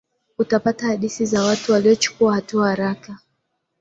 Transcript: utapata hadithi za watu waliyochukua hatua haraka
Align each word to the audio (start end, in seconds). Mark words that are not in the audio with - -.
utapata 0.37 0.87
hadithi 0.87 1.25
za 1.25 1.43
watu 1.43 1.71
waliyochukua 1.71 2.33
hatua 2.35 2.69
haraka 2.69 3.17